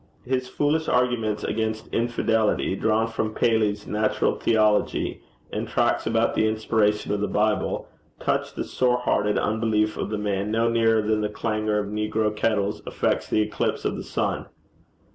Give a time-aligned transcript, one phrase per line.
[0.25, 5.21] His foolish arguments against infidelity, drawn from Paley's Natural Theology,
[5.53, 7.87] and tracts about the inspiration of the Bible,
[8.19, 12.35] touched the sore hearted unbelief of the man no nearer than the clangour of negro
[12.35, 14.47] kettles affects the eclipse of the sun.